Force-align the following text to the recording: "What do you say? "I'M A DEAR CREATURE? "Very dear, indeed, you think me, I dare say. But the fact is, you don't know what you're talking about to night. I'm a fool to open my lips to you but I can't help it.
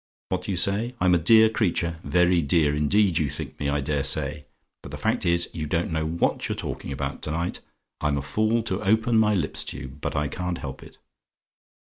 "What 0.29 0.41
do 0.41 0.49
you 0.49 0.57
say? 0.57 0.95
"I'M 0.99 1.13
A 1.13 1.19
DEAR 1.19 1.47
CREATURE? 1.47 1.99
"Very 2.03 2.41
dear, 2.41 2.73
indeed, 2.73 3.19
you 3.19 3.29
think 3.29 3.59
me, 3.59 3.69
I 3.69 3.81
dare 3.81 4.03
say. 4.03 4.45
But 4.81 4.89
the 4.89 4.97
fact 4.97 5.27
is, 5.27 5.47
you 5.53 5.67
don't 5.67 5.91
know 5.91 6.07
what 6.07 6.49
you're 6.49 6.55
talking 6.55 6.91
about 6.91 7.21
to 7.21 7.29
night. 7.31 7.59
I'm 7.99 8.17
a 8.17 8.23
fool 8.23 8.63
to 8.63 8.81
open 8.81 9.19
my 9.19 9.35
lips 9.35 9.63
to 9.65 9.77
you 9.77 9.89
but 9.89 10.15
I 10.15 10.27
can't 10.27 10.57
help 10.57 10.81
it. 10.81 10.97